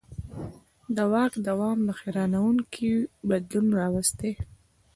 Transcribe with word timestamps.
د 0.95 0.97
واک 1.11 1.33
دوام 1.47 1.79
دا 1.87 1.93
حیرانوونکی 1.99 2.89
بدلون 3.29 3.67
راوستی. 3.79 4.31